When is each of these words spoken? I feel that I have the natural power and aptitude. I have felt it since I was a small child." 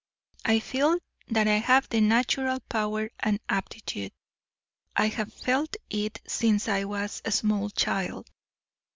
I 0.45 0.57
feel 0.61 0.97
that 1.27 1.47
I 1.47 1.57
have 1.57 1.87
the 1.87 2.01
natural 2.01 2.59
power 2.61 3.11
and 3.19 3.39
aptitude. 3.47 4.11
I 4.95 5.09
have 5.09 5.31
felt 5.31 5.75
it 5.91 6.21
since 6.25 6.67
I 6.67 6.85
was 6.85 7.21
a 7.23 7.29
small 7.31 7.69
child." 7.69 8.27